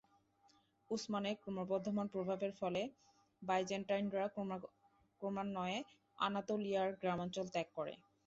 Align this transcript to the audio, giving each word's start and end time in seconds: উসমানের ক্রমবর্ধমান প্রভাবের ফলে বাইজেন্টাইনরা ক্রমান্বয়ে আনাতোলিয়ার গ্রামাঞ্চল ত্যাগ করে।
উসমানের 0.89 1.35
ক্রমবর্ধমান 1.41 2.07
প্রভাবের 2.13 2.53
ফলে 2.59 2.81
বাইজেন্টাইনরা 3.41 4.25
ক্রমান্বয়ে 5.21 5.77
আনাতোলিয়ার 6.17 6.89
গ্রামাঞ্চল 7.01 7.45
ত্যাগ 7.53 7.67
করে। 7.77 7.93